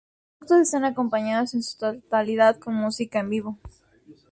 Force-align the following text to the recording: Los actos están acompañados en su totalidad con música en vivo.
Los 0.39 0.49
actos 0.51 0.61
están 0.67 0.83
acompañados 0.83 1.53
en 1.53 1.61
su 1.61 1.77
totalidad 1.77 2.57
con 2.57 2.73
música 2.73 3.19
en 3.19 3.29
vivo. 3.29 3.59